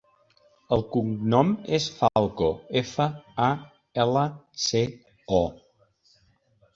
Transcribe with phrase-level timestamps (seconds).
[0.75, 2.47] El cognom és Falco:
[2.81, 3.07] efa,
[3.49, 3.49] a,
[4.05, 4.23] ela,
[4.65, 4.81] ce,
[5.41, 5.43] o.